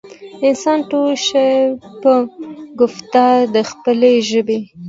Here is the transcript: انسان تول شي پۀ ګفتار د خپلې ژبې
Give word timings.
انسان 0.47 0.79
تول 0.89 1.13
شي 1.27 1.49
پۀ 2.01 2.13
ګفتار 2.79 3.37
د 3.53 3.55
خپلې 3.69 4.13
ژبې 4.29 4.59